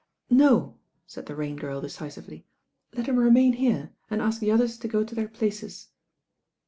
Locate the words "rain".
1.35-1.55